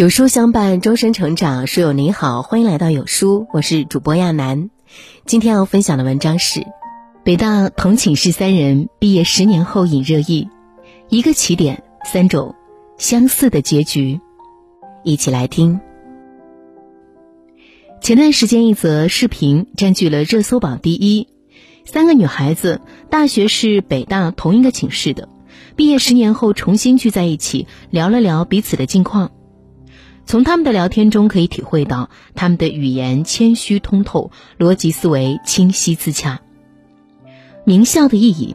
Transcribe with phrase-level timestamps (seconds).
[0.00, 1.66] 有书相伴，终身成长。
[1.66, 4.70] 书友您好，欢迎来到有书，我是主播亚楠。
[5.26, 6.66] 今天要分享的文章是：
[7.22, 10.48] 北大同寝室三人毕业十年后引热议，
[11.10, 12.54] 一个起点，三种
[12.96, 14.20] 相似的结局。
[15.04, 15.82] 一起来听。
[18.00, 21.28] 前段时间，一则视频占据了热搜榜第一。
[21.84, 22.80] 三个女孩子，
[23.10, 25.28] 大学是北大同一个寝室的，
[25.76, 29.32] 毕业十年后重新聚在一起，聊了聊彼此的近况。
[30.30, 34.30] 从他们的聊天中可以体会到，他们的语言谦虚通透，
[34.60, 36.40] 逻辑思维清晰自洽。
[37.64, 38.54] 名校的意义，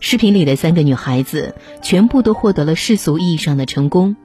[0.00, 4.16] 视频里的三个女孩子全部都获得了世俗意义上的成功。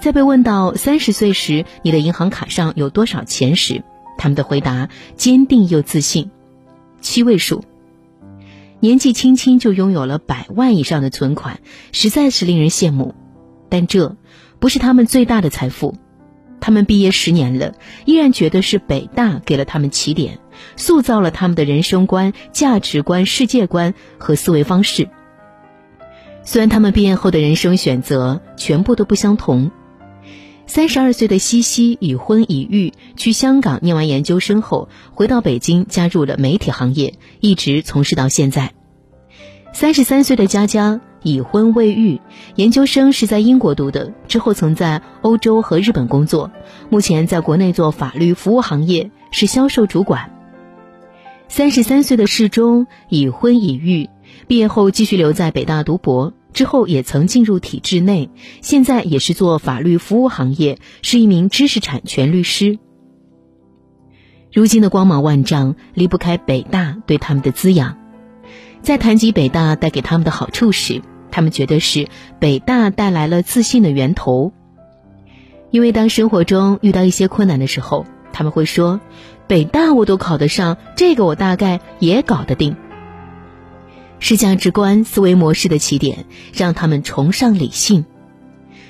[0.00, 3.82] 在被问到三十岁时你的银行卡上有多少钱时，
[4.16, 6.30] 他们的回答坚定又自信，
[7.00, 7.64] 七位数。
[8.78, 11.58] 年纪轻轻就拥有了百万以上的存款，
[11.90, 13.16] 实在是令人羡慕。
[13.68, 14.14] 但这。
[14.60, 15.96] 不是他们最大的财富，
[16.60, 20.38] 他们毕业十年了，依然觉得是北大给了他们起点，
[20.76, 25.08] 塑造了他们的人生观、价值观、世界观和思维方式。
[26.42, 29.70] 虽然他们毕业后的人生选择全部都不相同，
[30.66, 38.72] 三十二岁的西西已婚已育，去香港念完研究生后，回到北京加入了媒体行业，一直从事到现在。
[39.72, 41.00] 三十三岁的佳佳。
[41.22, 42.20] 已婚未育，
[42.54, 46.50] 研究生是在英国读的，之后曾在欧洲和日本工作，
[46.88, 50.32] 目前在国内做法律服务行业，是销售主管。
[51.48, 54.08] 三十三岁的世忠已婚已育，
[54.46, 58.30] 毕业后继续留在北大读博，之后也曾进入体制内，
[58.62, 62.78] 现在也是做法律服务行业，是一名知识产权律师。
[64.52, 67.98] 如今的光芒万丈，离不开北大对他们的滋养。
[68.82, 74.52] 在谈及北大带给他们的好处时，他们觉得是北大带来了自信的源头。
[75.70, 79.00] 因为当生活中遇到一些困难的时候，他们会说
[79.46, 82.74] ：“北大我都考得上，这个我大概也搞得定。”
[84.18, 88.04] 是价值观、思维模式的起点，让他们崇尚理性；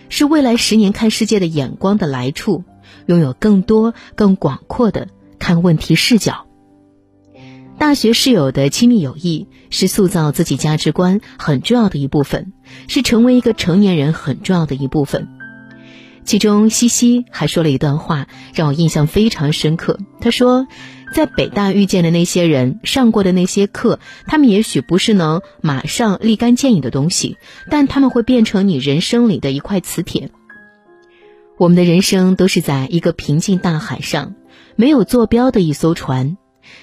[0.09, 2.65] 是未来十年看世界的眼光的来处，
[3.06, 5.09] 拥有更多、更广阔的
[5.39, 6.47] 看问题视角。
[7.81, 12.53] 大学室友的亲密友谊是塑造自己价值观很重要的一部分，
[12.89, 15.29] 是成为一个成年人很重要的一部分。
[16.23, 19.99] 其中，西西还说了一段话，让我印象非常深刻。
[20.21, 20.67] 他说，
[21.15, 27.39] 在北大遇见的那些人，上过的那些课，他们也许不是能马上立竿见影的东西，
[27.71, 30.31] 但他们会变成你人生里的一块磁铁。
[31.57, 34.35] 我们的人生都是在一个平静大海上，
[34.77, 36.37] 没有坐标的一艘船。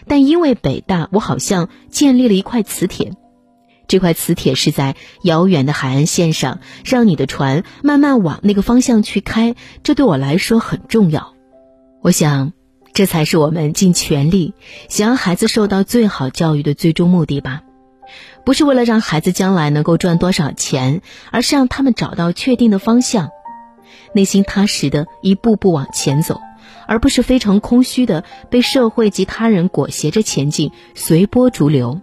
[0.08, 3.14] 但因为北大，我好像建立了一块磁铁，
[3.88, 9.56] 这块磁铁是在遥远的海岸线上，让你的船慢慢往那个方向去开。
[9.84, 11.34] 这对我来说很重要。
[12.02, 12.54] 我想，
[12.94, 14.54] 这才是我们尽全力
[14.90, 17.64] 想让孩子受到最好教育的最终目的吧。
[18.46, 23.30] 不是为了让孩子将来能够赚多少钱，而是让他们找到确定的方向，
[24.14, 26.40] 内心踏实的一步步往前走。
[26.88, 32.02] 而不是非常空虚的被社会及他人裹挟着前进，随波逐流。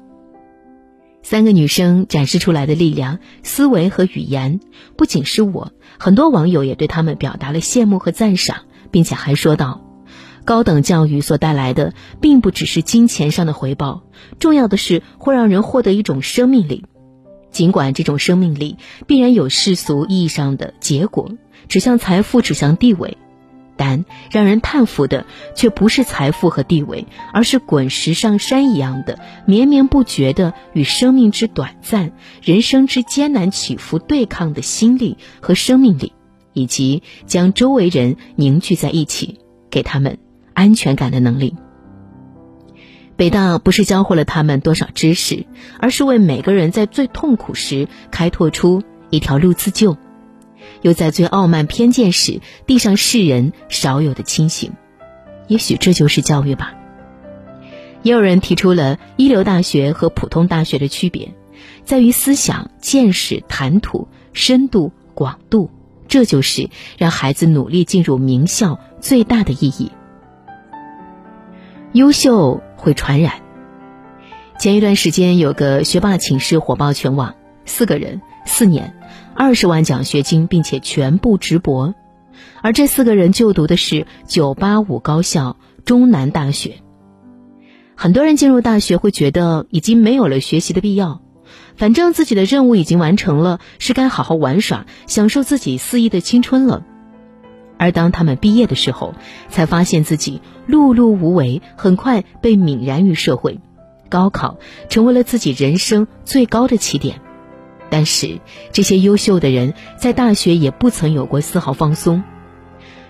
[1.23, 4.61] 三个女生展示出来的力量、思维和语言，
[4.97, 8.59] 不仅是我，很多网友也对他们表达了羡慕和赞赏，
[8.91, 9.81] 并且还说道：
[10.45, 14.03] 高等教育所带来的，并不只是金钱上的回报，
[14.39, 16.85] 重要的是会让人获得一种生命力。
[17.51, 18.77] 尽管这种生命力
[19.07, 21.31] 必然有世俗意义上的结果，
[21.69, 23.17] 指向财富，指向地位。
[23.77, 36.13] 但让人叹服的却不是财富和地位，而是滚石上山一样的绵绵不绝的与生命之短暂、人生之艰难起伏对抗的心力和生命力，
[36.53, 39.41] 以及将周围人凝聚在一起，
[39.71, 40.19] 给他们
[40.53, 41.55] 安全感的能力。
[43.17, 45.47] 北大不是教会了他们多少知识，
[45.79, 49.97] 而是为每个人在最痛苦时开拓出一条路自救。
[50.83, 54.73] 又在最傲慢偏见时递上世人少有的清醒，
[55.47, 56.75] 也许这就是教育吧。
[58.03, 61.35] 也有人提出了一流大学和普通大学的区别，
[61.85, 65.71] 在于思想、见识、谈吐、深度、广度，
[66.07, 66.69] 这就是
[66.99, 69.91] 让孩子努力进入名校最大的意义。
[71.93, 73.35] 优秀会传染。
[74.59, 77.35] 前一段时间有个学霸寝室火爆全网，
[77.65, 78.95] 四个人，四年。
[79.37, 81.95] 二十万奖学金，并且全部直博，
[82.63, 86.77] 而这四个人就读的是九八五高校中南大学。
[87.97, 91.21] 很多人进入大学会觉得已经没有了学习的必要，
[91.77, 96.85] 反正自己的任务已经完成了，是该好好玩耍，享受自己肆意的青春了。
[97.77, 99.15] 而当他们毕业的时候，
[99.49, 103.61] 才发现自己碌碌无为，很快被泯然于社会。
[104.09, 104.59] 高考
[104.89, 107.21] 成为了自己人生最高的起点。
[107.95, 108.41] 但是，
[108.73, 112.25] 这些优秀的人在大学也不曾有过丝毫放松。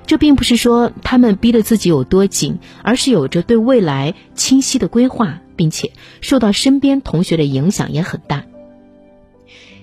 [0.04, 8.44] 这并不是说他们逼得自己有多紧，而是有着对未来清晰的规划，并且受到身边同学的影响也很大。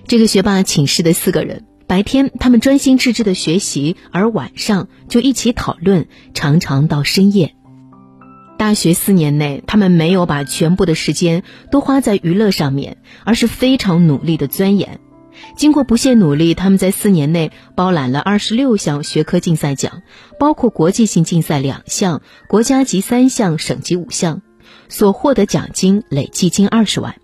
[0.06, 1.64] 这个学霸寝室的四个人。
[1.88, 7.56] 白天他们专心致志的学习，而晚上就一起讨论，常常到深夜。
[8.62, 11.42] 大学四年内，他们没有把全部的时间
[11.72, 15.00] 都花在娱乐上面，而是非常努力的钻研。
[15.56, 20.02] 经过不懈努力，他们在四年内包揽了二十六项学科竞赛奖，
[20.38, 24.42] 包括国际性竞赛两项、国家级三项、省级五项，
[24.88, 27.16] 所获得奖金累计近二十万。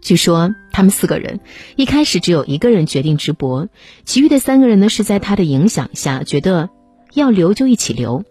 [0.00, 1.40] 据说他们四个人
[1.76, 3.68] 一开始只有一个人决定直博，
[4.06, 6.70] 其余的三个人呢是在他的影响下觉得
[7.12, 8.24] 要留就一起留。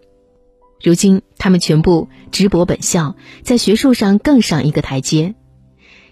[0.82, 5.36] 如今他们全部直博本校，在学术上更上一个台阶。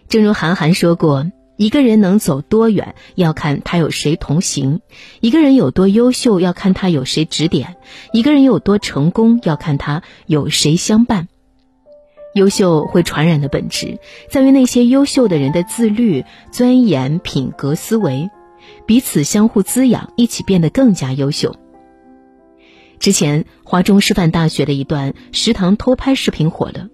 [0.07, 4.79] 正如韩寒说过：“一个人能走多远，要看他有谁同行；
[5.21, 7.75] 一个人有多优秀，要看他有谁指点；
[8.11, 11.27] 一个人有多成功，要看他有谁相伴。”
[12.33, 13.99] 优秀会传染的本质，
[14.31, 18.31] 在于那些优秀的人的自律、钻研、品格、思维，
[18.87, 21.55] 彼此相互滋养，一起变得更加优秀。
[22.99, 26.89] 之前，华中师范大学的一段食堂偷拍视频火了，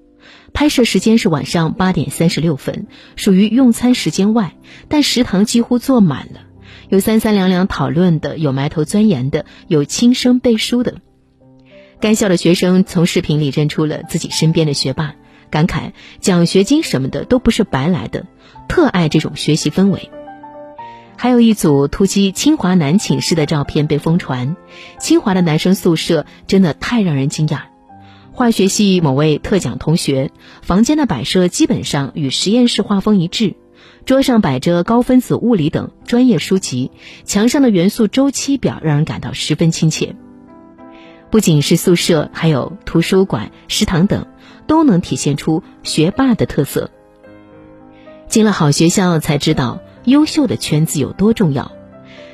[0.54, 2.88] 拍摄时间是晚上八点三十六分，
[3.18, 4.56] 属于用餐时间外，
[4.88, 6.40] 但食堂几乎坐满了，
[6.88, 11.02] 有三三两两讨论的，有埋头钻研的，有轻声背书的。
[12.00, 15.16] 该校的学生从视频里认出了自己身边的学霸。
[15.50, 15.92] 感慨
[16.22, 18.26] 奖学金什么的都不是白来的，
[18.70, 20.10] 特爱这种学习氛围。
[21.22, 24.56] 还有一组突击清华男寝室的照片被疯传，
[25.02, 27.64] 清华的男生宿舍真的太让人惊讶。
[28.32, 30.32] 化学系某位特奖同学
[30.62, 33.58] 房间的摆设基本上与实验室画风一致，
[34.06, 36.90] 桌上摆着高分子物理等专业书籍，
[37.26, 40.16] 墙上的元素周期表让人感到十分亲切。
[41.30, 44.26] 不仅是宿舍，还有图书馆、食堂等。
[44.68, 46.92] 都能体现出学霸的特色。
[48.28, 51.72] 进了好学校，才知道优秀的圈子有多重要。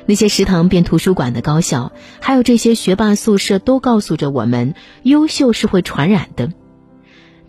[0.06, 6.52] 那些食堂变图书馆的高校，还有这些学霸宿舍，都告诉着我们：优秀是会传染的。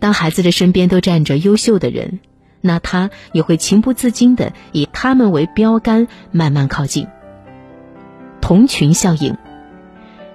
[0.00, 2.18] 当孩子的身边都站着优秀的人，
[2.60, 7.06] 那他也会情不自禁的以他们为标杆，慢慢靠近。
[8.40, 9.36] 同群效应，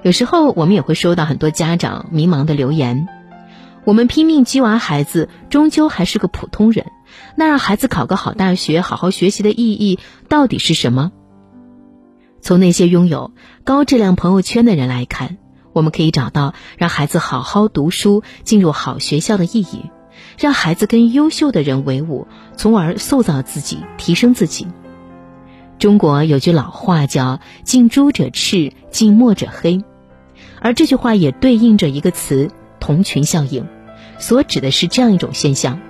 [0.02, 3.08] 有时候我们也会收到很多家长迷茫的留言。
[3.86, 6.86] 我们拼命激娃孩子，终究还是个普通人。
[7.36, 10.00] 那让孩子考个好大学、好好学习的意义
[10.30, 11.12] 到底是什么？
[12.42, 13.32] 从那些拥有
[13.66, 15.38] 高质量朋友圈的人来看，
[15.74, 19.92] 我们可以找到让孩子好好读书、进入好学校的意义，
[20.40, 24.68] 让孩子跟优秀的人为伍，从而塑造自己、提升自己。
[25.78, 29.84] 中国有句老话叫“近朱者赤，近墨者黑”，
[30.62, 32.50] 而这句话也对应着一个词。
[32.80, 33.66] 同群效应，
[34.24, 35.82] 所指的是这样一种现象：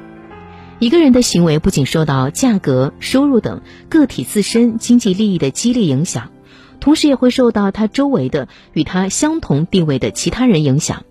[0.79, 6.31] 一个人的行为不仅受到价格、收入等个体自身经济利益的激励影响，
[6.79, 11.03] 同时也会受到他周围的与他相同地位的其他人影响。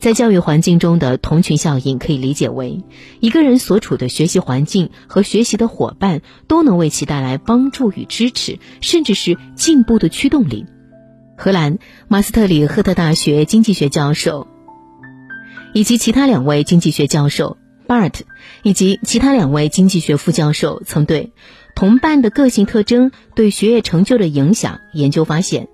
[0.00, 2.82] 在教育环境中的同群效应，可以理解为
[3.20, 10.66] 一个人所处的学习环境和学习的伙伴都能为其带来帮助与支持，甚至是进步的驱动力。
[11.36, 11.78] 荷兰
[12.08, 14.48] 马斯特里赫特大学经济学教授。
[15.76, 18.14] 以及其他两位经济学教授 Bart
[18.62, 21.34] 以及其他两位经济学副教授曾对
[21.74, 25.68] 同伴的个性特征对学业成就的影响研究发现，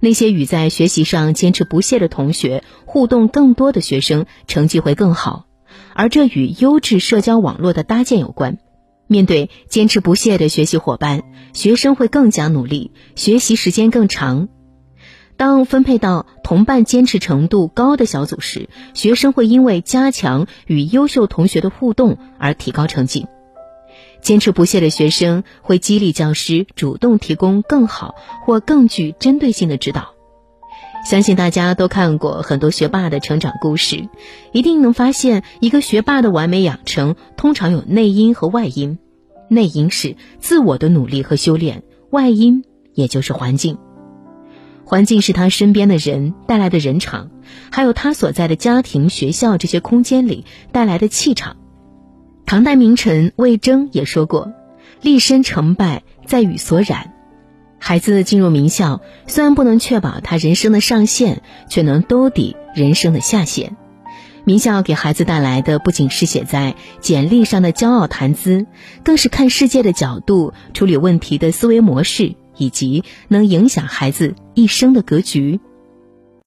[0.00, 5.46] 那些与在学习上坚持不懈的同学互动更多的学生成绩会更好，
[5.94, 8.58] 而这与优质社交网络的搭建有关。
[9.06, 14.48] 面对坚持不懈的学习伙伴，学生会更加努力，学习时间更长。
[15.46, 23.26] 当分配到同伴坚持程度高的小组时，学生会因为加强与优秀同学的互动而提高成绩。
[24.22, 28.14] 坚持不懈的学生会激励教师主动提供更好
[28.46, 30.14] 或更具针对性的指导。
[31.04, 34.08] 相信大家都看过很多学霸的成长故事，
[34.50, 38.98] 一定能发现一个学霸的完美养成通常有内因和外因。
[39.50, 43.76] 内因是自我的努力和修炼，外因也就是环境。
[44.84, 47.30] 环境是他身边的人带来的人场，
[47.70, 51.56] 还有他所在的家庭、学校这些空间里带来的气场。
[52.46, 54.52] 唐代名臣魏征也说过
[55.00, 57.12] ：“立身成败在于所染。”
[57.80, 63.76] 孩子进入名校，虽然不能确保他人生的上限，却能兜底人生的下限。
[64.44, 68.66] 名校给孩子带来的不仅是写在简历上的骄傲谈资，
[69.02, 75.60] 更是看世界的角度、处理问题的思维模式，以及能影响孩子一生的格局。